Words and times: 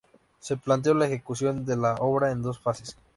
Se 0.39 0.57
planteó 0.57 0.95
la 0.95 1.05
ejecución 1.05 1.63
de 1.63 1.77
la 1.77 1.93
obra 1.93 2.31
en 2.31 2.41
dos 2.41 2.57
fases. 2.59 2.97